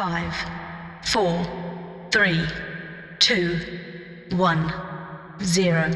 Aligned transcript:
Five, 0.00 0.46
four, 1.00 1.46
three, 2.08 2.46
two, 3.18 3.58
one, 4.36 4.72
zero. 5.42 5.88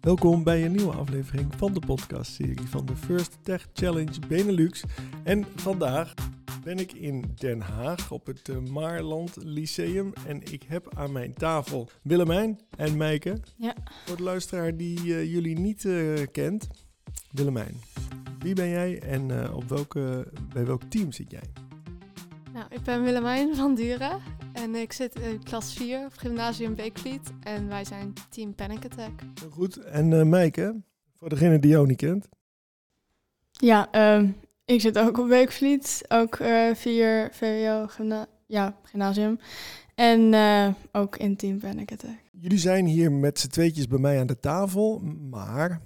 Welkom 0.00 0.44
bij 0.44 0.64
een 0.64 0.72
nieuwe 0.72 0.92
aflevering 0.92 1.52
van 1.56 1.72
de 1.72 1.80
podcastserie 1.86 2.68
van 2.68 2.86
de 2.86 2.96
First 2.96 3.38
Tech 3.42 3.66
Challenge 3.72 4.20
Benelux. 4.28 4.82
En 5.24 5.46
vandaag 5.56 6.14
ben 6.64 6.78
ik 6.78 6.92
in 6.92 7.24
Den 7.34 7.60
Haag 7.60 8.10
op 8.10 8.26
het 8.26 8.48
uh, 8.48 8.58
Maarland 8.58 9.36
Lyceum 9.36 10.12
en 10.26 10.52
ik 10.52 10.62
heb 10.68 10.94
aan 10.96 11.12
mijn 11.12 11.34
tafel 11.34 11.88
Willemijn 12.02 12.60
en 12.76 12.96
Meike. 12.96 13.40
Ja. 13.56 13.74
Voor 14.06 14.16
de 14.16 14.22
luisteraar 14.22 14.76
die 14.76 15.04
uh, 15.04 15.32
jullie 15.32 15.58
niet 15.58 15.84
uh, 15.84 16.26
kent, 16.32 16.68
Willemijn, 17.30 17.74
wie 18.38 18.54
ben 18.54 18.68
jij 18.68 19.00
en 19.02 19.52
op 19.52 19.68
welke, 19.68 20.32
bij 20.52 20.66
welk 20.66 20.82
team 20.82 21.12
zit 21.12 21.30
jij? 21.30 21.50
Nou, 22.52 22.66
ik 22.70 22.82
ben 22.82 23.02
Willemijn 23.02 23.54
van 23.54 23.74
Duren 23.74 24.20
en 24.52 24.74
ik 24.74 24.92
zit 24.92 25.14
in 25.14 25.42
klas 25.42 25.74
4 25.74 26.04
op 26.04 26.12
gymnasium 26.16 26.74
Beekvliet 26.74 27.32
en 27.40 27.68
wij 27.68 27.84
zijn 27.84 28.12
team 28.28 28.54
Panic 28.54 28.84
Attack. 28.84 29.20
Heel 29.40 29.50
goed. 29.50 29.76
En 29.76 30.10
uh, 30.10 30.22
Meike, 30.22 30.82
voor 31.18 31.28
degene 31.28 31.58
die 31.58 31.70
jou 31.70 31.86
niet 31.86 31.96
kent. 31.96 32.28
Ja, 33.50 34.14
um, 34.16 34.36
ik 34.64 34.80
zit 34.80 34.98
ook 34.98 35.18
op 35.18 35.28
Beekvliet, 35.28 36.04
ook 36.08 36.38
uh, 36.38 36.74
4 36.74 37.28
VWO 37.32 37.86
gymna 37.86 38.26
ja, 38.46 38.76
gymnasium 38.82 39.38
en 39.94 40.32
uh, 40.32 40.68
ook 40.92 41.16
in 41.16 41.36
team 41.36 41.58
Panic 41.58 41.92
Attack. 41.92 42.18
Jullie 42.32 42.58
zijn 42.58 42.86
hier 42.86 43.12
met 43.12 43.38
z'n 43.38 43.48
tweetjes 43.48 43.86
bij 43.86 43.98
mij 43.98 44.20
aan 44.20 44.26
de 44.26 44.40
tafel, 44.40 44.98
maar 45.30 45.80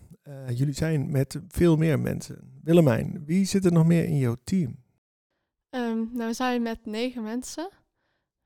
jullie 0.55 0.75
zijn 0.75 1.11
met 1.11 1.41
veel 1.49 1.77
meer 1.77 2.01
mensen. 2.01 2.61
Willemijn, 2.63 3.25
wie 3.25 3.45
zit 3.45 3.65
er 3.65 3.73
nog 3.73 3.87
meer 3.87 4.05
in 4.05 4.19
jouw 4.19 4.37
team? 4.45 4.83
Um, 5.71 6.11
nou, 6.13 6.29
we 6.29 6.33
zijn 6.35 6.63
met 6.63 6.87
negen 6.87 7.23
mensen. 7.23 7.69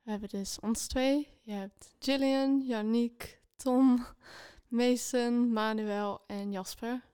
We 0.02 0.10
hebben 0.10 0.28
dus 0.28 0.60
ons 0.60 0.86
twee. 0.86 1.28
Je 1.42 1.52
hebt 1.52 1.94
Gillian, 1.98 2.64
Yannick, 2.66 3.42
Tom, 3.56 4.06
Mason, 4.68 5.52
Manuel 5.52 6.20
en 6.26 6.52
Jasper. 6.52 7.04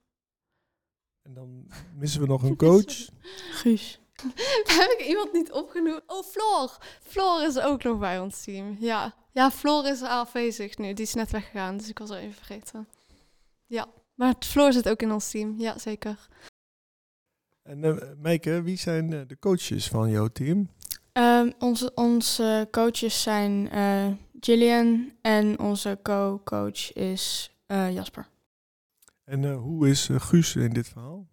En 1.21 1.33
dan 1.33 1.67
missen 1.95 2.21
we 2.21 2.27
nog 2.27 2.43
een 2.49 2.55
coach. 2.55 3.09
Guus. 3.51 3.99
Heb 4.79 4.95
ik 4.97 5.05
iemand 5.07 5.33
niet 5.33 5.51
opgenoemd? 5.51 6.01
Oh, 6.07 6.23
Floor. 6.23 6.77
Floor 7.01 7.43
is 7.43 7.59
ook 7.59 7.83
nog 7.83 7.99
bij 7.99 8.19
ons 8.19 8.43
team. 8.43 8.75
Ja, 8.79 9.15
ja 9.31 9.51
Floor 9.51 9.87
is 9.87 10.01
afwezig 10.01 10.77
nu. 10.77 10.93
Die 10.93 11.05
is 11.05 11.13
net 11.13 11.31
weggegaan, 11.31 11.77
dus 11.77 11.89
ik 11.89 11.99
was 11.99 12.09
er 12.09 12.17
even 12.17 12.35
vergeten. 12.35 12.87
Ja, 13.65 13.87
maar 14.15 14.35
Floor 14.39 14.73
zit 14.73 14.89
ook 14.89 15.01
in 15.01 15.11
ons 15.11 15.29
team. 15.31 15.59
Ja, 15.59 15.77
zeker. 15.77 16.27
En 17.63 17.83
uh, 17.83 17.97
Meike, 18.17 18.61
wie 18.61 18.77
zijn 18.77 19.11
uh, 19.11 19.21
de 19.27 19.39
coaches 19.39 19.87
van 19.87 20.09
jouw 20.09 20.27
team? 20.27 20.69
Um, 21.13 21.53
onze, 21.59 21.91
onze 21.93 22.67
coaches 22.71 23.21
zijn 23.21 23.75
uh, 23.75 24.07
Gillian 24.39 25.13
en 25.21 25.59
onze 25.59 25.99
co-coach 26.03 26.93
is 26.93 27.51
Jasper. 27.67 28.27
En 29.23 29.53
hoe 29.53 29.89
is 29.89 30.09
Guus 30.11 30.55
in 30.55 30.73
dit 30.73 30.87
verhaal? 30.87 31.27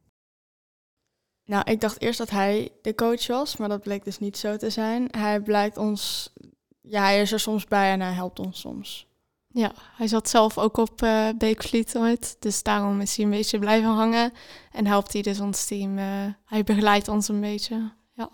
Nou, 1.44 1.70
ik 1.70 1.80
dacht 1.80 2.00
eerst 2.00 2.18
dat 2.18 2.30
hij 2.30 2.70
de 2.82 2.94
coach 2.94 3.26
was, 3.26 3.56
maar 3.56 3.68
dat 3.68 3.82
bleek 3.82 4.04
dus 4.04 4.18
niet 4.18 4.36
zo 4.36 4.56
te 4.56 4.70
zijn. 4.70 5.08
Hij 5.10 5.40
blijkt 5.40 5.76
ons, 5.76 6.32
ja, 6.80 7.02
hij 7.02 7.20
is 7.20 7.32
er 7.32 7.40
soms 7.40 7.64
bij 7.64 7.90
en 7.90 8.00
hij 8.00 8.12
helpt 8.12 8.38
ons 8.38 8.60
soms. 8.60 9.06
Ja, 9.54 9.72
hij 9.96 10.06
zat 10.06 10.28
zelf 10.28 10.58
ook 10.58 10.76
op 10.76 11.02
uh, 11.02 11.28
Beekvliet 11.38 11.96
ooit, 11.96 12.36
dus 12.38 12.62
daarom 12.62 13.00
is 13.00 13.16
hij 13.16 13.24
een 13.24 13.30
beetje 13.30 13.58
blijven 13.58 13.90
hangen 13.90 14.32
en 14.72 14.86
helpt 14.86 15.12
hij 15.12 15.22
dus 15.22 15.40
ons 15.40 15.66
team. 15.66 15.98
Uh, 15.98 16.26
hij 16.44 16.64
begeleidt 16.64 17.08
ons 17.08 17.28
een 17.28 17.40
beetje, 17.40 17.92
ja. 18.12 18.30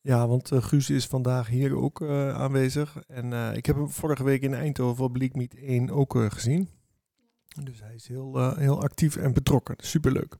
Ja, 0.00 0.26
want 0.26 0.52
uh, 0.52 0.62
Guus 0.62 0.90
is 0.90 1.06
vandaag 1.06 1.48
hier 1.48 1.76
ook 1.76 2.02
aanwezig 2.32 2.96
en 3.06 3.54
ik 3.56 3.66
heb 3.66 3.76
hem 3.76 3.90
vorige 3.90 4.24
week 4.24 4.42
in 4.42 4.54
Eindhoven 4.54 5.04
op 5.04 5.12
Bleak 5.12 5.34
Meet 5.34 5.54
1 5.54 5.90
ook 5.90 6.14
gezien. 6.28 6.68
Dus 7.62 7.80
hij 7.80 7.94
is 7.94 8.08
heel, 8.08 8.54
heel 8.54 8.82
actief 8.82 9.16
en 9.16 9.32
betrokken, 9.32 9.76
superleuk. 9.78 10.36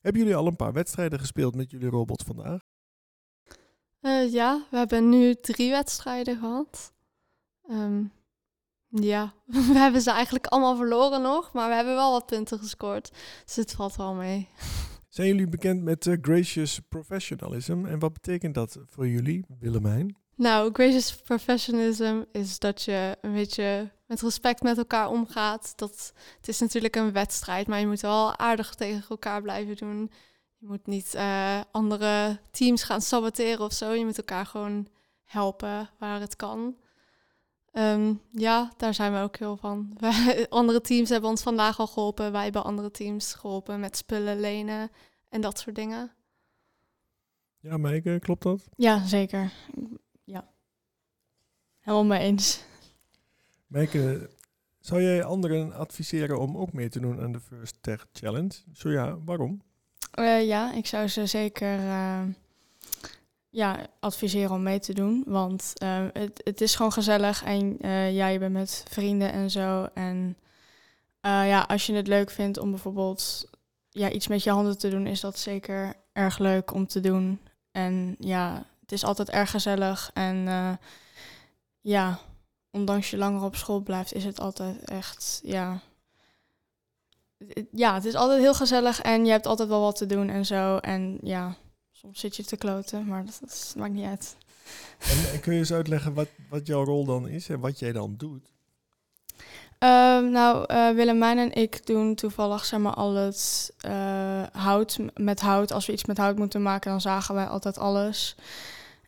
Hebben 0.00 0.22
jullie 0.22 0.36
al 0.36 0.46
een 0.46 0.56
paar 0.56 0.72
wedstrijden 0.72 1.18
gespeeld 1.18 1.54
met 1.54 1.70
jullie 1.70 1.88
robot 1.88 2.22
vandaag? 2.22 2.60
ja, 4.30 4.66
we 4.70 4.76
hebben 4.76 5.08
nu 5.08 5.34
drie 5.34 5.70
wedstrijden 5.70 6.36
gehad. 6.36 6.92
Um, 7.70 8.12
ja, 9.02 9.32
we 9.46 9.78
hebben 9.78 10.00
ze 10.00 10.10
eigenlijk 10.10 10.46
allemaal 10.46 10.76
verloren 10.76 11.22
nog, 11.22 11.52
maar 11.52 11.68
we 11.68 11.74
hebben 11.74 11.94
wel 11.94 12.12
wat 12.12 12.26
punten 12.26 12.58
gescoord. 12.58 13.10
Dus 13.44 13.56
het 13.56 13.72
valt 13.72 13.96
wel 13.96 14.14
mee. 14.14 14.48
Zijn 15.08 15.28
jullie 15.28 15.48
bekend 15.48 15.82
met 15.82 16.06
uh, 16.06 16.16
gracious 16.20 16.80
professionalism 16.88 17.84
en 17.86 17.98
wat 17.98 18.12
betekent 18.12 18.54
dat 18.54 18.78
voor 18.86 19.08
jullie, 19.08 19.44
Willemijn? 19.58 20.16
Nou, 20.36 20.72
gracious 20.72 21.16
professionalism 21.16 22.22
is 22.32 22.58
dat 22.58 22.82
je 22.82 23.16
een 23.20 23.32
beetje 23.32 23.90
met 24.06 24.20
respect 24.20 24.62
met 24.62 24.78
elkaar 24.78 25.08
omgaat. 25.08 25.72
Dat, 25.76 26.12
het 26.36 26.48
is 26.48 26.60
natuurlijk 26.60 26.96
een 26.96 27.12
wedstrijd, 27.12 27.66
maar 27.66 27.80
je 27.80 27.86
moet 27.86 28.00
wel 28.00 28.38
aardig 28.38 28.74
tegen 28.74 29.08
elkaar 29.08 29.42
blijven 29.42 29.76
doen. 29.76 30.10
Je 30.58 30.66
moet 30.66 30.86
niet 30.86 31.14
uh, 31.14 31.60
andere 31.70 32.38
teams 32.50 32.82
gaan 32.82 33.00
saboteren 33.00 33.64
of 33.64 33.72
zo. 33.72 33.92
Je 33.92 34.04
moet 34.04 34.18
elkaar 34.18 34.46
gewoon 34.46 34.86
helpen 35.24 35.90
waar 35.98 36.20
het 36.20 36.36
kan. 36.36 36.76
Um, 37.76 38.20
ja, 38.30 38.72
daar 38.76 38.94
zijn 38.94 39.12
we 39.12 39.18
ook 39.18 39.36
heel 39.36 39.56
van. 39.56 39.92
Wij, 40.00 40.46
andere 40.48 40.80
teams 40.80 41.08
hebben 41.08 41.30
ons 41.30 41.42
vandaag 41.42 41.78
al 41.78 41.86
geholpen. 41.86 42.32
Wij 42.32 42.42
hebben 42.42 42.64
andere 42.64 42.90
teams 42.90 43.34
geholpen 43.34 43.80
met 43.80 43.96
spullen 43.96 44.40
lenen 44.40 44.90
en 45.28 45.40
dat 45.40 45.58
soort 45.58 45.76
dingen. 45.76 46.12
Ja, 47.60 47.76
Meike, 47.76 48.18
klopt 48.20 48.42
dat? 48.42 48.68
Ja, 48.76 49.06
zeker. 49.06 49.52
Ja. 50.24 50.48
Helemaal 51.80 52.04
mee 52.04 52.20
eens. 52.20 52.64
Meike, 53.66 54.30
zou 54.80 55.02
jij 55.02 55.24
anderen 55.24 55.72
adviseren 55.72 56.40
om 56.40 56.56
ook 56.56 56.72
mee 56.72 56.88
te 56.88 57.00
doen 57.00 57.20
aan 57.20 57.32
de 57.32 57.40
First 57.40 57.76
Tech 57.80 58.06
Challenge? 58.12 58.52
Zo 58.72 58.90
ja, 58.90 59.18
waarom? 59.24 59.62
Uh, 60.18 60.46
ja, 60.46 60.74
ik 60.74 60.86
zou 60.86 61.08
ze 61.08 61.26
zeker... 61.26 61.78
Uh, 61.78 62.22
ja, 63.54 63.86
adviseren 64.00 64.50
om 64.50 64.62
mee 64.62 64.78
te 64.78 64.94
doen. 64.94 65.22
Want 65.26 65.72
uh, 65.82 66.06
het, 66.12 66.40
het 66.44 66.60
is 66.60 66.74
gewoon 66.74 66.92
gezellig 66.92 67.44
en 67.44 67.78
uh, 67.80 68.14
ja, 68.14 68.38
bent 68.38 68.52
met 68.52 68.84
vrienden 68.88 69.32
en 69.32 69.50
zo. 69.50 69.88
En 69.94 70.36
uh, 71.26 71.48
ja, 71.48 71.60
als 71.60 71.86
je 71.86 71.94
het 71.94 72.06
leuk 72.06 72.30
vindt 72.30 72.58
om 72.58 72.70
bijvoorbeeld 72.70 73.50
ja, 73.90 74.10
iets 74.10 74.28
met 74.28 74.42
je 74.42 74.50
handen 74.50 74.78
te 74.78 74.88
doen, 74.88 75.06
is 75.06 75.20
dat 75.20 75.38
zeker 75.38 75.94
erg 76.12 76.38
leuk 76.38 76.72
om 76.72 76.86
te 76.86 77.00
doen. 77.00 77.40
En 77.70 78.16
ja, 78.18 78.66
het 78.80 78.92
is 78.92 79.04
altijd 79.04 79.30
erg 79.30 79.50
gezellig. 79.50 80.10
En 80.14 80.48
ja, 81.80 82.18
ondanks 82.70 83.10
je 83.10 83.16
langer 83.16 83.42
op 83.42 83.56
school 83.56 83.80
blijft, 83.80 84.14
is 84.14 84.24
het 84.24 84.40
altijd 84.40 84.84
echt, 84.84 85.40
ja... 85.44 85.80
Ja, 87.70 87.94
het 87.94 88.04
is 88.04 88.14
altijd 88.14 88.40
heel 88.40 88.54
gezellig 88.54 89.00
en 89.00 89.24
je 89.24 89.30
hebt 89.30 89.46
altijd 89.46 89.68
wel 89.68 89.80
wat 89.80 89.96
te 89.96 90.06
doen 90.06 90.28
en 90.28 90.46
zo. 90.46 90.76
En 90.76 91.18
ja, 91.22 91.56
soms 92.04 92.20
zit 92.20 92.36
je 92.36 92.44
te 92.44 92.56
kloten, 92.56 93.06
maar 93.06 93.24
dat, 93.24 93.38
dat 93.40 93.74
maakt 93.78 93.92
niet 93.92 94.06
uit. 94.06 94.36
En, 94.98 95.32
en, 95.32 95.40
kun 95.40 95.52
je 95.52 95.58
eens 95.58 95.72
uitleggen 95.72 96.14
wat, 96.14 96.28
wat 96.48 96.66
jouw 96.66 96.84
rol 96.84 97.04
dan 97.04 97.28
is 97.28 97.48
en 97.48 97.60
wat 97.60 97.78
jij 97.78 97.92
dan 97.92 98.14
doet? 98.16 98.52
Um, 99.78 100.30
nou, 100.30 100.72
uh, 100.72 100.90
Willemijn 100.90 101.38
en 101.38 101.52
ik 101.52 101.86
doen 101.86 102.14
toevallig 102.14 102.64
zeg 102.64 102.80
maar 102.80 102.94
al 102.94 103.14
het 103.14 103.72
uh, 103.86 104.42
hout 104.52 104.98
met 105.14 105.40
hout. 105.40 105.72
Als 105.72 105.86
we 105.86 105.92
iets 105.92 106.04
met 106.04 106.18
hout 106.18 106.36
moeten 106.36 106.62
maken, 106.62 106.90
dan 106.90 107.00
zagen 107.00 107.34
wij 107.34 107.46
altijd 107.46 107.78
alles. 107.78 108.36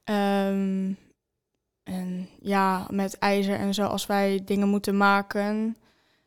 Um, 0.04 0.98
en 1.82 2.28
ja, 2.40 2.86
met 2.90 3.18
ijzer 3.18 3.58
en 3.58 3.74
zo, 3.74 3.86
als 3.86 4.06
wij 4.06 4.42
dingen 4.44 4.68
moeten 4.68 4.96
maken, 4.96 5.76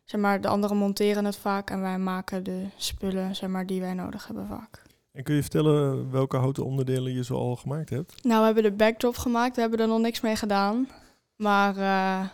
zeg 0.03 0.21
maar, 0.21 0.41
de 0.41 0.47
anderen 0.47 0.77
monteren 0.77 1.25
het 1.25 1.37
vaak 1.37 1.69
en 1.69 1.81
wij 1.81 1.97
maken 1.97 2.43
de 2.43 2.65
spullen, 2.77 3.35
zeg 3.35 3.49
maar, 3.49 3.65
die 3.65 3.81
wij 3.81 3.93
nodig 3.93 4.27
hebben 4.27 4.47
vaak. 4.47 4.87
En 5.19 5.25
kun 5.25 5.35
je 5.35 5.41
vertellen 5.41 6.11
welke 6.11 6.37
houten 6.37 6.65
onderdelen 6.65 7.13
je 7.13 7.23
zo 7.23 7.35
al 7.35 7.55
gemaakt 7.55 7.89
hebt? 7.89 8.23
Nou, 8.23 8.39
we 8.39 8.45
hebben 8.45 8.63
de 8.63 8.71
backdrop 8.71 9.17
gemaakt. 9.17 9.55
We 9.55 9.61
hebben 9.61 9.79
er 9.79 9.87
nog 9.87 9.99
niks 9.99 10.21
mee 10.21 10.35
gedaan. 10.35 10.89
Maar 11.35 11.77
uh, 11.77 12.27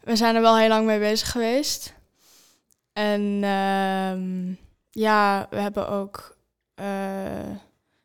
we 0.00 0.16
zijn 0.16 0.34
er 0.34 0.40
wel 0.40 0.58
heel 0.58 0.68
lang 0.68 0.86
mee 0.86 0.98
bezig 0.98 1.30
geweest. 1.30 1.94
En 2.92 3.20
uh, 3.20 4.56
ja, 4.90 5.46
we 5.50 5.56
hebben 5.56 5.88
ook 5.88 6.36
uh, 6.80 6.84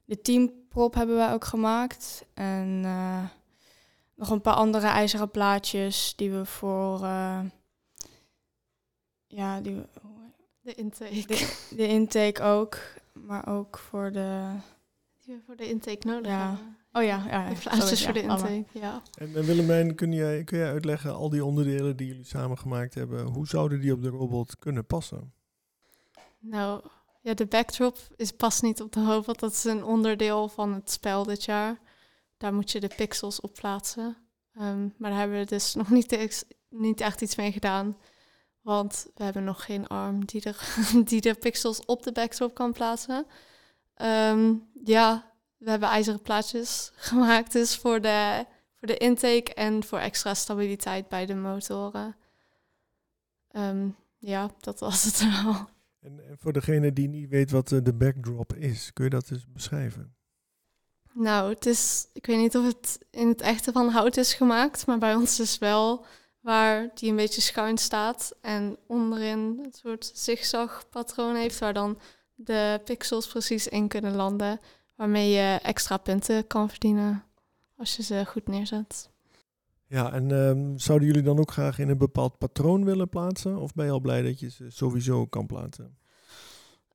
de 0.05 0.21
teamprop 0.21 0.93
hebben 0.93 1.15
wij 1.15 1.33
ook 1.33 1.45
gemaakt. 1.45 2.25
En 2.33 2.81
uh, 2.85 3.23
nog 4.15 4.29
een 4.29 4.41
paar 4.41 4.53
andere 4.53 4.87
ijzeren 4.87 5.31
plaatjes 5.31 6.13
die 6.15 6.31
we 6.31 6.45
voor... 6.45 6.99
ja, 9.27 9.61
die 9.61 9.75
we, 9.75 9.85
de 10.61 10.73
intake. 10.75 11.25
De, 11.27 11.57
de 11.75 11.87
intake 11.87 12.43
ook 12.43 12.77
maar 13.23 13.47
ook 13.47 13.77
voor 13.77 14.11
de... 14.11 14.55
Die 15.19 15.35
we 15.35 15.41
voor 15.45 15.55
de 15.55 15.69
intake 15.69 16.07
nodig 16.07 16.31
ja. 16.31 16.47
hebben. 16.47 16.77
Oh 16.91 17.03
ja, 17.03 17.23
ja. 17.27 17.49
De 17.49 17.55
fluitjes 17.55 18.03
voor 18.03 18.13
de 18.13 18.21
intake, 18.21 18.65
ja. 18.71 19.01
En, 19.17 19.35
en 19.35 19.43
Willemijn, 19.43 19.95
kun 19.95 20.11
jij, 20.11 20.43
kun 20.43 20.57
jij 20.57 20.71
uitleggen, 20.71 21.15
al 21.15 21.29
die 21.29 21.45
onderdelen 21.45 21.97
die 21.97 22.07
jullie 22.07 22.25
samen 22.25 22.57
gemaakt 22.57 22.93
hebben, 22.93 23.25
hoe 23.25 23.47
zouden 23.47 23.79
die 23.79 23.93
op 23.93 24.01
de 24.01 24.09
robot 24.09 24.57
kunnen 24.57 24.85
passen? 24.85 25.33
Nou, 26.39 26.81
ja, 27.21 27.33
de 27.33 27.45
backdrop 27.45 27.97
is 28.15 28.31
pas 28.31 28.61
niet 28.61 28.81
op 28.81 28.91
de 28.91 29.05
robot. 29.05 29.39
Dat 29.39 29.51
is 29.51 29.63
een 29.63 29.83
onderdeel 29.83 30.47
van 30.47 30.73
het 30.73 30.91
spel 30.91 31.23
dit 31.23 31.43
jaar. 31.43 31.79
Daar 32.37 32.53
moet 32.53 32.71
je 32.71 32.79
de 32.79 32.91
pixels 32.95 33.41
op 33.41 33.53
plaatsen. 33.53 34.17
Ehm, 34.53 34.89
maar 34.97 35.09
daar 35.09 35.19
hebben 35.19 35.39
we 35.39 35.45
dus 35.45 35.73
nog 35.81 35.89
niet, 35.89 36.45
niet 36.69 37.01
echt 37.01 37.21
iets 37.21 37.35
mee 37.35 37.51
gedaan. 37.51 37.97
Want 38.65 39.07
we 39.15 39.23
hebben 39.23 39.43
nog 39.43 39.65
geen 39.65 39.87
arm 39.87 40.25
die, 40.25 40.41
er, 40.43 40.75
die 41.09 41.21
de 41.21 41.33
pixels 41.33 41.85
op 41.85 42.03
de 42.03 42.11
backdrop 42.11 42.53
kan 42.53 42.71
plaatsen. 42.71 43.25
Ehm, 43.93 44.53
ja, 44.83 45.31
we 45.57 45.69
hebben 45.69 45.89
ijzeren 45.89 46.21
plaatjes 46.21 46.91
gemaakt. 46.95 47.51
Dus 47.51 47.77
voor 47.77 48.01
de, 48.01 48.45
voor 48.75 48.87
de 48.87 48.97
intake 48.97 49.53
en 49.53 49.83
voor 49.83 49.99
extra 49.99 50.33
stabiliteit 50.33 51.07
bij 51.07 51.25
de 51.25 51.35
motoren. 51.35 52.15
Ehm, 53.51 53.89
ja, 54.17 54.49
dat 54.59 54.79
was 54.79 55.03
het 55.03 55.19
wel. 55.43 55.69
En, 56.01 56.27
en 56.29 56.37
voor 56.37 56.53
degene 56.53 56.93
die 56.93 57.07
niet 57.07 57.29
weet 57.29 57.51
wat 57.51 57.71
eh, 57.71 57.79
de 57.83 57.93
backdrop 57.93 58.53
is, 58.53 58.93
kun 58.93 59.03
je 59.03 59.09
dat 59.09 59.31
eens 59.31 59.51
beschrijven? 59.51 60.15
Nou, 61.13 61.53
het 61.53 61.65
is, 61.65 62.07
ik 62.13 62.25
weet 62.25 62.37
niet 62.37 62.57
of 62.57 62.65
het 62.65 62.99
in 63.11 63.27
het 63.27 63.41
echte 63.41 63.71
van 63.71 63.89
hout 63.89 64.17
is 64.17 64.33
gemaakt, 64.33 64.85
maar 64.85 64.97
bij 64.97 65.15
ons 65.15 65.39
is 65.39 65.57
wel 65.57 66.05
waar 66.45 66.89
die 66.93 67.09
een 67.09 67.15
beetje 67.15 67.41
schuin 67.41 67.77
staat 67.77 68.35
en 68.41 68.77
onderin 68.87 69.39
een 69.39 69.73
soort 69.73 70.11
zigzag 70.13 70.89
patroon 70.89 71.35
heeft 71.35 71.59
waar 71.59 71.73
dan 71.73 71.97
de 72.35 72.81
pixels 72.83 73.27
precies 73.27 73.67
in 73.67 73.87
kunnen 73.87 74.15
landen, 74.15 74.59
waarmee 74.95 75.29
je 75.29 75.59
extra 75.61 75.97
punten 75.97 76.47
kan 76.47 76.69
verdienen 76.69 77.23
als 77.77 77.95
je 77.95 78.03
ze 78.03 78.25
goed 78.25 78.47
neerzet. 78.47 79.09
Ja, 79.87 80.13
en 80.13 80.31
ehm, 80.31 80.77
zouden 80.77 81.07
jullie 81.07 81.23
dan 81.23 81.39
ook 81.39 81.51
graag 81.51 81.79
in 81.79 81.89
een 81.89 81.97
bepaald 81.97 82.37
patroon 82.37 82.85
willen 82.85 83.09
plaatsen? 83.09 83.57
Of 83.57 83.73
ben 83.73 83.85
je 83.85 83.91
al 83.91 83.99
blij 83.99 84.21
dat 84.21 84.39
je 84.39 84.49
ze 84.49 84.69
sowieso 84.69 85.25
kan 85.25 85.45
plaatsen? 85.45 85.97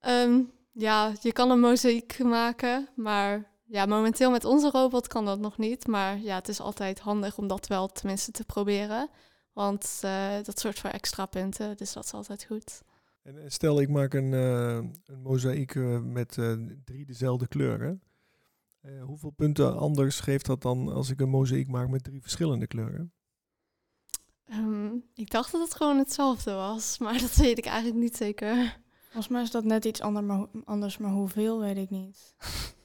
Ehm, 0.00 0.40
ja, 0.72 1.12
je 1.20 1.32
kan 1.32 1.50
een 1.50 1.60
mozaïek 1.60 2.18
maken, 2.22 2.88
maar 2.96 3.50
ja, 3.66 3.86
momenteel 3.86 4.30
met 4.30 4.44
onze 4.44 4.70
robot 4.70 5.06
kan 5.06 5.24
dat 5.24 5.38
nog 5.38 5.58
niet. 5.58 5.86
Maar 5.86 6.18
ja, 6.18 6.34
het 6.34 6.48
is 6.48 6.60
altijd 6.60 6.98
handig 6.98 7.38
om 7.38 7.46
dat 7.46 7.66
wel 7.66 7.88
tenminste 7.88 8.30
te 8.30 8.44
proberen. 8.44 9.10
Want 9.52 9.98
eh, 10.02 10.42
dat 10.42 10.60
zorgt 10.60 10.80
voor 10.80 10.90
extra 10.90 11.26
punten, 11.26 11.76
dus 11.76 11.92
dat 11.92 12.04
is 12.04 12.12
altijd 12.12 12.44
goed. 12.44 12.82
En 13.22 13.52
stel 13.52 13.80
ik 13.80 13.88
maak 13.88 14.14
een, 14.14 14.34
eh, 14.34 14.76
een 15.04 15.22
mozaïek 15.22 15.74
eh, 15.74 16.00
met 16.00 16.38
eh, 16.38 16.52
drie 16.84 17.06
dezelfde 17.06 17.48
kleuren. 17.48 18.02
Eh, 18.80 19.02
hoeveel 19.02 19.30
punten 19.30 19.78
anders 19.78 20.20
geeft 20.20 20.46
dat 20.46 20.62
dan 20.62 20.88
als 20.88 21.10
ik 21.10 21.20
een 21.20 21.28
mozaïek 21.28 21.68
maak 21.68 21.88
met 21.88 22.04
drie 22.04 22.20
verschillende 22.22 22.66
kleuren? 22.66 23.12
Ehm, 24.44 24.94
ik 25.14 25.30
dacht 25.30 25.52
dat 25.52 25.60
het 25.60 25.74
gewoon 25.74 25.98
hetzelfde 25.98 26.52
was, 26.52 26.98
maar 26.98 27.18
dat 27.18 27.34
weet 27.34 27.58
ik 27.58 27.66
eigenlijk 27.66 28.00
niet 28.00 28.16
zeker. 28.16 28.80
Volgens 29.02 29.28
mij 29.28 29.42
is 29.42 29.50
dat 29.50 29.64
net 29.64 29.84
iets 29.84 30.00
ander, 30.00 30.24
maar, 30.24 30.46
anders, 30.64 30.98
maar 30.98 31.10
hoeveel 31.10 31.60
weet 31.60 31.76
ik 31.76 31.90
niet. 31.90 32.34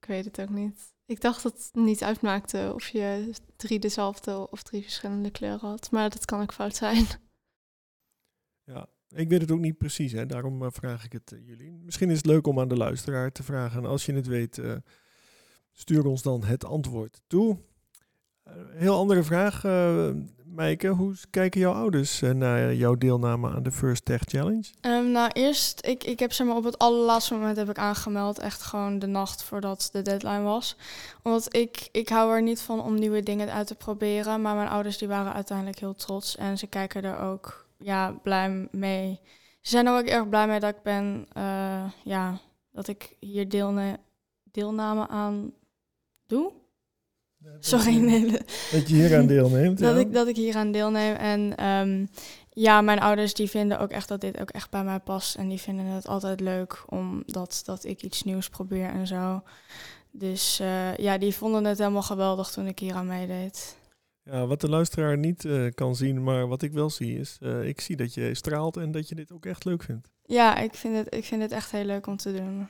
Ik 0.00 0.10
weet 0.10 0.24
het 0.24 0.40
ook 0.40 0.48
niet. 0.48 0.93
Ik 1.06 1.20
dacht 1.20 1.42
dat 1.42 1.52
het 1.52 1.84
niet 1.84 2.02
uitmaakte 2.02 2.72
of 2.74 2.88
je 2.88 3.34
drie 3.56 3.78
dezelfde 3.78 4.50
of 4.50 4.62
drie 4.62 4.82
verschillende 4.82 5.30
kleuren 5.30 5.68
had, 5.68 5.90
maar 5.90 6.10
dat 6.10 6.24
kan 6.24 6.40
ook 6.40 6.52
fout 6.52 6.76
zijn. 6.76 7.06
Ja, 8.66 8.88
ik 9.08 9.28
weet 9.28 9.40
het 9.40 9.50
ook 9.50 9.58
niet 9.58 9.78
precies, 9.78 10.12
hè? 10.12 10.26
daarom 10.26 10.62
eh, 10.62 10.68
vraag 10.70 11.04
ik 11.04 11.12
het 11.12 11.32
eh, 11.32 11.46
jullie. 11.46 11.70
Misschien 11.70 12.10
is 12.10 12.16
het 12.16 12.26
leuk 12.26 12.46
om 12.46 12.60
aan 12.60 12.68
de 12.68 12.76
luisteraar 12.76 13.32
te 13.32 13.42
vragen. 13.42 13.82
En 13.82 13.88
als 13.88 14.06
je 14.06 14.12
het 14.12 14.26
weet, 14.26 14.58
eh, 14.58 14.76
stuur 15.72 16.06
ons 16.06 16.22
dan 16.22 16.44
het 16.44 16.64
antwoord 16.64 17.20
toe. 17.26 17.58
Eh, 18.44 18.52
heel 18.74 18.96
andere 18.96 19.22
vraag, 19.22 19.64
eh 19.64 20.08
Maaike. 20.54 20.88
Hoe 20.88 21.14
kijken 21.30 21.60
jouw 21.60 21.72
ouders 21.72 22.22
eh, 22.22 22.30
naar 22.30 22.74
jouw 22.74 22.94
deelname 22.94 23.50
aan 23.50 23.62
de 23.62 23.70
First 23.72 24.04
Tech 24.04 24.20
Challenge? 24.24 24.64
Ehm, 24.80 25.10
nou, 25.10 25.30
eerst, 25.32 25.86
ik, 25.86 26.04
ik 26.04 26.18
heb 26.18 26.32
zeg 26.32 26.46
maar 26.46 26.56
op 26.56 26.64
het 26.64 26.78
allerlaatste 26.78 27.34
moment 27.34 27.56
heb 27.56 27.68
ik 27.68 27.78
aangemeld. 27.78 28.38
Echt 28.38 28.62
gewoon 28.62 28.98
de 28.98 29.06
nacht 29.06 29.42
voordat 29.42 29.88
de 29.92 30.02
deadline 30.02 30.42
was. 30.42 30.76
Omdat 31.22 31.54
ik, 31.54 31.88
ik 31.92 32.08
hou 32.08 32.32
er 32.32 32.42
niet 32.42 32.60
van 32.60 32.82
om 32.82 32.94
nieuwe 32.94 33.22
dingen 33.22 33.52
uit 33.52 33.66
te 33.66 33.74
proberen. 33.74 34.42
Maar 34.42 34.54
mijn 34.54 34.68
ouders 34.68 34.98
die 34.98 35.08
waren 35.08 35.32
uiteindelijk 35.32 35.78
heel 35.78 35.94
trots. 35.94 36.36
En 36.36 36.58
ze 36.58 36.66
kijken 36.66 37.04
er 37.04 37.18
ook 37.18 37.66
ja, 37.78 38.12
blij 38.22 38.68
mee. 38.70 39.20
Ze 39.60 39.70
zijn 39.70 39.86
er 39.86 39.98
ook 39.98 40.06
erg 40.06 40.28
blij 40.28 40.46
mee 40.46 40.60
dat 40.60 40.74
ik 40.74 40.82
ben, 40.82 41.26
ja, 42.04 42.38
dat 42.72 42.88
ik 42.88 43.16
hier 43.20 43.48
deelne 43.48 43.98
deelname 44.42 45.08
aan 45.08 45.52
doe. 46.26 46.52
Sorry, 47.60 47.96
nee, 47.96 48.30
Dat 48.72 48.88
je 48.88 48.94
hier 48.94 49.16
aan 49.16 49.26
deelneemt. 49.26 49.78
dat, 49.78 49.94
ja. 49.94 50.00
ik, 50.00 50.12
dat 50.12 50.28
ik 50.28 50.36
hier 50.36 50.56
aan 50.56 50.72
deelneem. 50.72 51.14
En 51.14 51.56
ehm, 51.56 52.06
ja, 52.50 52.80
mijn 52.80 53.00
ouders 53.00 53.34
die 53.34 53.50
vinden 53.50 53.78
ook 53.78 53.90
echt 53.90 54.08
dat 54.08 54.20
dit 54.20 54.40
ook 54.40 54.50
echt 54.50 54.70
bij 54.70 54.84
mij 54.84 55.00
past. 55.00 55.36
En 55.36 55.48
die 55.48 55.60
vinden 55.60 55.84
het 55.84 56.08
altijd 56.08 56.40
leuk 56.40 56.84
omdat 56.86 57.62
dat 57.64 57.84
ik 57.84 58.02
iets 58.02 58.22
nieuws 58.22 58.48
probeer 58.48 58.88
en 58.88 59.06
zo. 59.06 59.42
Dus 60.10 60.60
eh, 60.60 60.96
ja, 60.96 61.18
die 61.18 61.34
vonden 61.34 61.64
het 61.64 61.78
helemaal 61.78 62.02
geweldig 62.02 62.50
toen 62.50 62.66
ik 62.66 62.78
hier 62.78 62.94
aan 62.94 63.06
meedeed. 63.06 63.76
Ja, 64.22 64.46
wat 64.46 64.60
de 64.60 64.68
luisteraar 64.68 65.18
niet 65.18 65.44
eh, 65.44 65.66
kan 65.74 65.96
zien, 65.96 66.22
maar 66.22 66.48
wat 66.48 66.62
ik 66.62 66.72
wel 66.72 66.90
zie 66.90 67.18
is, 67.18 67.38
eh, 67.40 67.68
ik 67.68 67.80
zie 67.80 67.96
dat 67.96 68.14
je 68.14 68.34
straalt 68.34 68.76
en 68.76 68.90
dat 68.90 69.08
je 69.08 69.14
dit 69.14 69.32
ook 69.32 69.46
echt 69.46 69.64
leuk 69.64 69.82
vindt. 69.82 70.10
Ja, 70.22 70.56
ik 70.56 70.74
vind, 70.74 70.96
het, 70.96 71.14
ik 71.14 71.24
vind 71.24 71.42
het 71.42 71.52
echt 71.52 71.70
heel 71.70 71.84
leuk 71.84 72.06
om 72.06 72.16
te 72.16 72.32
doen. 72.32 72.68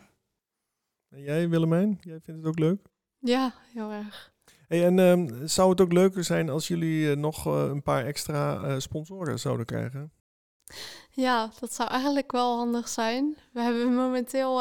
En 1.09 1.23
jij 1.23 1.49
Willemijn, 1.49 1.99
jij 2.00 2.20
vindt 2.20 2.41
het 2.41 2.49
ook 2.49 2.59
leuk? 2.59 2.81
Ja, 3.19 3.55
heel 3.73 3.91
erg. 3.91 4.33
En 4.82 4.99
ehm, 4.99 5.47
zou 5.47 5.71
het 5.71 5.81
ook 5.81 5.93
leuker 5.93 6.25
zijn 6.25 6.49
als 6.49 6.69
jullie 6.69 7.11
eh, 7.11 7.17
nog 7.17 7.47
eh, 7.47 7.53
een 7.71 7.82
paar 7.82 8.05
extra 8.05 8.62
eh, 8.62 8.75
sponsoren 8.79 9.38
zouden 9.38 9.67
krijgen? 9.67 10.12
Ja, 11.11 11.50
dat 11.61 11.75
zou 11.75 11.91
eigenlijk 11.91 12.32
wel 12.32 12.56
handig 12.56 12.88
zijn. 12.88 13.37
We 13.53 13.61
hebben 13.61 13.94
momenteel. 13.94 14.61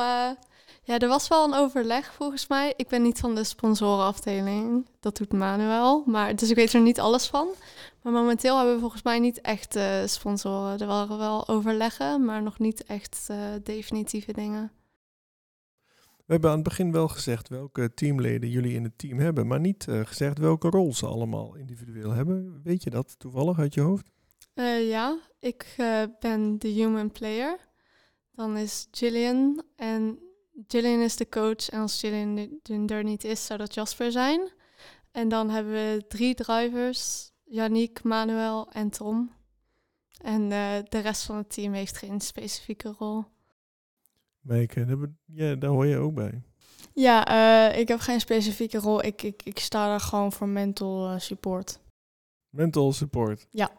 ja, 0.84 0.98
er 0.98 1.08
was 1.08 1.28
wel 1.28 1.44
een 1.44 1.54
overleg 1.54 2.14
volgens 2.14 2.48
mij. 2.48 2.74
Ik 2.76 2.88
ben 2.88 3.02
niet 3.02 3.20
van 3.20 3.36
de 3.36 3.44
sponsorenafdeling. 3.44 4.88
Dat 5.00 5.18
doet 5.18 5.34
Manuel. 5.34 6.04
Maar, 6.06 6.36
dus 6.36 6.50
ik 6.50 6.56
weet 6.56 6.74
er 6.74 6.82
niet 6.82 7.00
alles 7.00 7.28
van. 7.28 7.48
Maar 8.02 8.14
momenteel 8.14 8.58
hebben 8.58 8.74
we 8.74 8.80
volgens 8.80 9.04
mij 9.04 9.20
niet 9.20 9.42
echt 9.42 9.80
sponsoren. 10.06 10.80
Er 10.80 10.88
waren 10.88 11.18
wel 11.18 11.48
overleggen, 11.48 12.26
maar 12.26 12.42
nog 12.42 12.60
niet 12.60 12.84
echt 12.84 13.30
definitieve 13.64 14.34
dingen. 14.34 14.72
We 16.26 16.32
hebben 16.34 16.50
aan 16.50 16.56
het 16.56 16.66
begin 16.68 16.92
wel 16.92 17.08
gezegd 17.08 17.50
welke 17.50 17.94
teamleden 17.94 18.50
jullie 18.50 18.74
in 18.74 18.84
het 18.84 18.98
team 18.98 19.20
hebben, 19.20 19.48
maar 19.48 19.60
niet 19.60 19.88
eh, 19.88 20.00
gezegd 20.06 20.38
welke 20.38 20.70
rol 20.70 20.94
ze 20.94 21.06
allemaal 21.06 21.56
individueel 21.56 22.12
hebben. 22.12 22.62
Weet 22.64 22.84
je 22.84 22.90
dat 22.90 23.20
toevallig 23.20 23.60
uit 23.60 23.74
je 23.74 23.82
hoofd? 23.82 24.12
Eh, 24.54 24.90
ja, 24.90 25.20
ik 25.40 25.74
eh, 25.78 26.04
ben 26.20 26.60
de 26.60 26.68
human 26.68 27.12
player. 27.12 27.58
Dan 28.32 28.58
is 28.58 28.88
Gillian. 28.92 29.64
En 29.76 30.20
Gillian 30.68 31.00
is 31.02 31.16
de 31.16 31.30
coach. 31.30 31.70
En 31.70 31.80
als 31.82 32.00
Gillian 32.00 32.60
er- 32.90 33.04
niet 33.04 33.24
is, 33.24 33.46
zou 33.46 33.60
dat 33.60 33.74
Jasper 33.74 34.12
zijn. 34.12 34.52
En 35.12 35.28
dan 35.30 35.50
hebben 35.50 35.74
we 35.74 36.06
drie 36.08 36.36
drivers. 36.36 37.32
Yannick, 37.44 38.04
Manuel 38.04 38.72
en 38.72 38.90
Tom. 38.90 39.32
En 40.22 40.50
de 40.90 41.00
rest 41.00 41.24
van 41.24 41.36
het 41.38 41.50
team 41.54 41.74
heeft 41.74 41.98
geen 41.98 42.22
specifieke 42.22 42.96
rol. 42.98 43.26
Meike, 44.44 44.86
daar, 44.86 44.98
ja, 45.26 45.56
daar 45.56 45.70
hoor 45.70 45.86
je 45.86 45.98
ook 45.98 46.14
bij. 46.14 46.42
Ja, 46.94 47.26
eh, 47.26 47.80
ik 47.80 47.88
heb 47.88 48.00
geen 48.00 48.20
specifieke 48.20 48.78
rol. 48.78 49.04
Ik, 49.04 49.22
ik, 49.22 49.42
ik 49.44 49.60
sta 49.60 49.94
er 49.94 50.00
gewoon 50.00 50.32
voor 50.32 50.48
mental 50.48 51.10
eh, 51.10 51.20
support. 51.20 51.80
Mental 52.50 52.94
support. 52.94 53.48
Ja. 53.50 53.72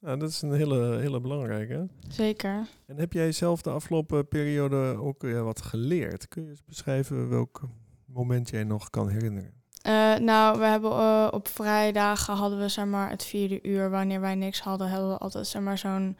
Nou, 0.00 0.18
dat 0.18 0.28
is 0.28 0.42
een 0.42 0.52
hele, 0.52 0.96
hele 0.98 1.20
belangrijke. 1.20 1.88
Zeker. 2.08 2.66
En 2.86 2.96
heb 2.96 3.12
jij 3.12 3.32
zelf 3.32 3.62
de 3.62 3.70
afgelopen 3.70 4.28
periode 4.28 4.96
ook 5.00 5.24
eh, 5.24 5.42
wat 5.42 5.62
geleerd? 5.62 6.28
Kun 6.28 6.42
je 6.42 6.50
eens 6.50 6.64
beschrijven 6.64 7.28
welk 7.28 7.60
moment 8.06 8.50
jij 8.50 8.64
nog 8.64 8.90
kan 8.90 9.08
herinneren? 9.08 9.62
Eh, 9.82 10.16
nou, 10.16 10.58
we 10.58 10.64
hebben 10.64 11.32
op 11.32 11.48
vrijdagen 11.48 12.34
hadden 12.34 12.58
we 12.58 12.68
zeg 12.68 12.84
maar 12.84 13.10
het 13.10 13.24
vierde 13.24 13.58
uur. 13.62 13.90
Wanneer 13.90 14.20
wij 14.20 14.34
niks 14.34 14.60
hadden, 14.60 14.88
hadden 14.88 15.08
we 15.08 15.18
altijd 15.18 15.46
zeg 15.46 15.62
maar 15.62 15.78
zo'n 15.78 16.16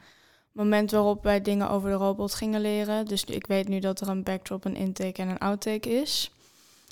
moment 0.52 0.90
waarop 0.90 1.23
wij 1.23 1.42
dingen 1.42 1.71
over 1.71 1.90
de 1.90 1.97
robot 1.97 2.35
gingen 2.35 2.61
leren. 2.61 3.06
Dus 3.06 3.25
ik 3.25 3.47
weet 3.47 3.68
nu 3.68 3.78
dat 3.78 4.00
er 4.00 4.09
een 4.09 4.23
backdrop, 4.23 4.64
een 4.64 4.76
intake 4.76 5.23
en 5.23 5.28
een 5.28 5.38
outtake 5.38 5.90
is. 5.90 6.32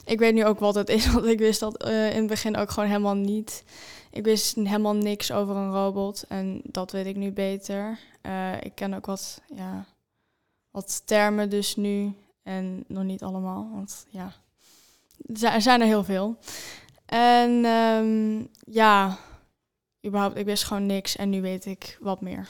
Ik 0.04 0.18
weet 0.18 0.34
nu 0.34 0.44
ook 0.44 0.58
wat 0.58 0.74
het 0.74 0.88
is, 0.88 1.06
want 1.12 1.26
ik 1.26 1.38
wist 1.38 1.60
dat 1.60 1.82
eh, 1.82 2.10
in 2.10 2.16
het 2.18 2.26
begin 2.26 2.56
ook 2.56 2.70
gewoon 2.70 2.88
helemaal 2.88 3.14
niet. 3.14 3.64
Ik 4.10 4.24
wist 4.24 4.54
helemaal 4.54 4.94
niks 4.94 5.32
over 5.32 5.56
een 5.56 5.72
robot 5.72 6.24
en 6.28 6.60
dat 6.64 6.90
weet 6.92 7.06
ik 7.06 7.16
nu 7.16 7.32
beter. 7.32 7.98
Eh, 8.20 8.60
ik 8.60 8.74
ken 8.74 8.94
ook 8.94 9.06
wat, 9.06 9.40
ja, 9.54 9.84
wat 10.70 11.02
termen 11.06 11.50
dus 11.50 11.76
nu 11.76 12.12
en 12.42 12.84
nog 12.86 13.04
niet 13.04 13.22
allemaal, 13.22 13.70
want 13.74 14.06
ja, 14.08 14.32
er 15.26 15.60
zijn- 15.62 15.80
er 15.80 15.86
heel 15.86 16.04
veel. 16.04 16.36
En 17.06 17.64
ehm, 17.64 18.44
ja, 18.74 19.18
überhaupt, 20.06 20.36
ik 20.36 20.44
wist 20.44 20.64
gewoon 20.64 20.86
niks 20.86 21.16
en 21.16 21.30
nu 21.30 21.40
weet 21.40 21.66
ik 21.66 21.96
wat 22.00 22.20
meer. 22.20 22.48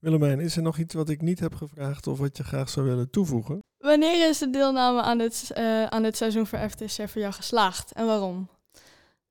Willemijn, 0.00 0.40
is 0.40 0.56
er 0.56 0.62
nog 0.62 0.78
iets 0.78 0.94
wat 0.94 1.08
ik 1.08 1.20
niet 1.20 1.40
heb 1.40 1.54
gevraagd 1.54 2.06
of 2.06 2.18
wat 2.18 2.36
je 2.36 2.44
graag 2.44 2.68
zou 2.68 2.86
willen 2.86 3.10
toevoegen? 3.10 3.62
Wanneer 3.78 4.28
is 4.28 4.38
de 4.38 4.50
deelname 4.50 5.02
aan 5.02 5.18
dit, 5.18 5.50
eh, 5.54 5.84
aan 5.84 6.02
dit 6.02 6.16
seizoen 6.16 6.46
voor 6.46 6.58
FTC 6.58 7.08
voor 7.08 7.20
jou 7.20 7.32
geslaagd 7.32 7.92
en 7.92 8.06
waarom? 8.06 8.48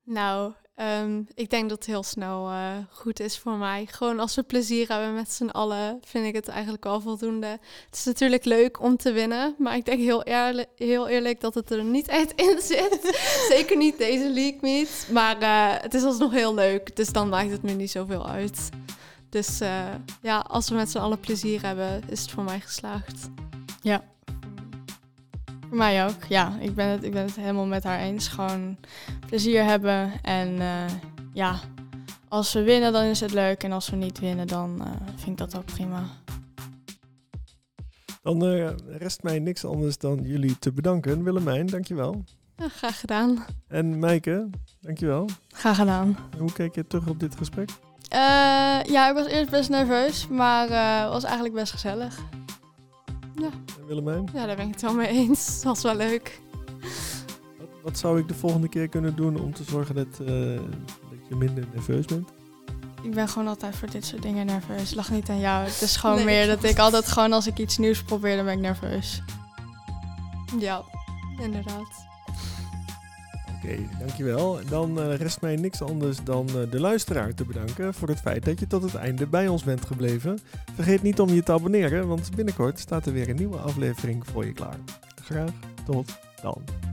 Nou, 0.04 0.54
Ehm, 0.80 1.22
ik 1.34 1.50
denk 1.50 1.70
dat 1.70 1.78
het 1.78 1.88
heel 1.88 2.04
snel 2.04 2.50
eh, 2.50 2.72
goed 2.90 3.20
is 3.20 3.38
voor 3.38 3.58
mij. 3.58 3.88
Gewoon 3.92 4.20
als 4.20 4.36
we 4.36 4.44
plezier 4.44 4.88
hebben 4.88 5.14
met 5.14 5.32
z'n 5.32 5.48
allen, 5.48 6.00
vind 6.06 6.26
ik 6.26 6.36
het 6.36 6.48
eigenlijk 6.48 6.86
al 6.86 7.02
voldoende. 7.02 7.48
Het 7.48 7.96
is 7.96 8.04
natuurlijk 8.04 8.46
leuk 8.46 8.82
om 8.82 8.98
te 8.98 9.12
winnen, 9.12 9.56
maar 9.58 9.76
ik 9.76 9.86
denk 9.86 10.00
heel, 10.00 10.24
eerlijk, 10.24 10.68
heel 10.76 11.08
eerlijk 11.08 11.42
dat 11.42 11.54
het 11.54 11.72
er 11.72 11.84
niet 11.84 12.08
echt 12.08 12.32
in 12.36 12.60
zit. 12.72 13.00
Zeker 13.50 13.78
niet 13.78 13.98
deze 13.98 14.30
league 14.30 14.58
meet. 14.62 15.08
Maar 15.12 15.42
uh, 15.42 15.82
het 15.82 15.94
is 15.94 16.04
alsnog 16.04 16.32
heel 16.32 16.54
leuk, 16.54 16.96
dus 16.96 17.12
dan 17.12 17.30
maakt 17.30 17.52
het 17.52 17.64
me 17.64 17.72
niet 17.72 17.92
zoveel 17.92 18.28
uit. 18.28 18.70
Dus 19.30 19.62
uh, 19.62 19.86
ja, 20.22 20.40
als 20.40 20.70
we 20.70 20.76
met 20.76 20.90
z'n 20.90 20.98
allen 20.98 21.20
plezier 21.20 21.62
hebben, 21.62 22.02
is 22.10 22.22
het 22.22 22.32
voor 22.32 22.44
mij 22.44 22.60
geslaagd. 22.60 23.30
Ja, 23.82 24.04
voor 25.70 25.78
mij 25.78 26.06
ook. 26.06 26.24
Ja, 26.24 26.58
ik 26.60 26.76
ben 26.76 26.88
het, 26.88 27.04
ik 27.04 27.12
ben 27.12 27.26
het 27.26 27.36
helemaal 27.36 27.66
met 27.66 27.84
haar 27.84 28.00
eens. 28.00 28.28
Gewoon 28.28 28.78
plezier 29.28 29.64
hebben. 29.64 30.12
En 30.22 30.50
uh, 30.56 30.86
ja, 31.34 31.60
als 32.28 32.54
we 32.54 32.64
winnen, 32.64 32.94
dan 32.94 33.04
is 33.04 33.20
het 33.20 33.34
leuk. 33.34 33.64
En 33.64 33.72
als 33.72 33.90
we 33.90 33.96
niet 33.96 34.20
winnen, 34.20 34.48
dan 34.48 34.76
uh, 34.82 34.88
vind 35.16 35.28
ik 35.28 35.38
dat 35.38 35.58
ook 35.58 35.66
prima. 35.66 36.04
Dan 38.22 38.46
uh, 38.46 38.70
rest 38.88 39.24
mij 39.24 39.40
niks 39.40 39.66
anders 39.66 39.98
dan 39.98 40.20
jullie 40.24 40.60
te 40.60 40.72
bedanken. 40.72 41.24
Willemijn, 41.24 41.66
dankjewel. 41.66 42.24
Ja, 42.56 42.70
graag 42.70 43.00
gedaan. 43.00 43.46
En 43.68 44.00
Meike, 44.00 44.50
dankjewel. 44.82 45.30
Graag 45.48 45.76
gedaan. 45.76 46.18
En 46.32 46.40
hoe 46.40 46.52
keek 46.52 46.76
je 46.76 46.88
terug 46.88 47.08
op 47.08 47.20
dit 47.20 47.36
gesprek? 47.36 47.70
Ja, 48.10 49.10
ik 49.10 49.14
was 49.14 49.28
eerst 49.28 49.50
best 49.50 49.70
nerveus, 49.70 50.28
maar 50.28 50.70
het 51.02 51.12
was 51.12 51.24
eigenlijk 51.24 51.56
best 51.56 51.72
gezellig. 51.72 52.20
Ja. 53.36 53.50
En 53.80 53.86
Willemijn? 53.88 54.30
Ja, 54.34 54.46
daar 54.46 54.56
ben 54.56 54.66
ik 54.66 54.72
het 54.72 54.82
wel 54.82 54.94
mee 54.94 55.08
eens. 55.08 55.46
Dat 55.62 55.64
was 55.64 55.84
wel 55.84 55.96
leuk. 55.96 56.42
Wat, 57.58 57.70
wat, 57.84 57.98
zou 57.98 58.20
ik 58.20 58.28
de 58.28 58.34
volgende 58.34 58.70
keer 58.70 58.88
kunnen 58.88 59.16
doen 59.16 59.40
om 59.40 59.54
te 59.54 59.64
zorgen 59.64 59.96
dat, 59.96 60.20
uh, 60.22 60.28
dat 61.10 61.28
je 61.30 61.36
minder 61.36 61.64
nerveus 61.74 62.06
bent? 62.06 62.30
Ik 63.02 63.14
ben 63.14 63.28
gewoon 63.28 63.48
altijd 63.48 63.76
voor 63.76 63.90
dit 63.90 64.06
soort 64.06 64.22
dingen 64.22 64.46
nerveus. 64.46 64.94
Lach 64.94 65.12
niet 65.12 65.30
aan 65.30 65.40
jou. 65.40 65.66
Het 65.66 65.82
is 65.82 65.96
gewoon 65.96 66.16
nee, 66.16 66.26
meer 66.26 66.48
dat 66.48 66.64
ik 66.64 66.80
altijd 66.80 67.08
gewoon 67.08 67.34
als 67.34 67.48
ik 67.48 67.58
iets 67.58 67.78
nieuws 67.78 68.04
probeer, 68.04 68.36
dan 68.36 68.46
ben 68.46 68.54
ik 68.54 68.60
nerveus. 68.60 69.22
Ja, 70.58 70.84
inderdaad. 71.40 72.09
Oké, 73.64 73.76
dankjewel. 74.00 74.60
Dan 74.70 75.00
uh, 75.00 75.16
rest 75.16 75.42
mij 75.42 75.56
niks 75.56 75.82
anders 75.82 76.24
dan 76.24 76.48
uh, 76.48 76.72
de 76.72 76.80
luisteraar 76.80 77.34
te 77.34 77.46
bedanken 77.46 77.94
voor 77.94 78.08
het 78.08 78.20
feit 78.20 78.46
dat 78.46 78.60
je 78.60 78.68
tot 78.68 78.84
het 78.84 78.96
einde 78.96 79.28
bij 79.28 79.48
ons 79.48 79.64
bent 79.64 79.86
gebleven. 79.86 80.40
Vergeet 80.74 81.02
niet 81.02 81.20
om 81.20 81.30
je 81.30 81.44
te 81.44 81.52
abonneren, 81.52 82.08
want 82.08 82.36
binnenkort 82.36 82.80
staat 82.80 83.06
er 83.06 83.14
weer 83.14 83.30
een 83.30 83.36
nieuwe 83.36 83.58
aflevering 83.58 84.28
voor 84.28 84.46
je 84.46 84.54
klaar. 84.54 84.78
Graag 85.24 85.52
tot 85.86 86.20
dan. 86.42 86.89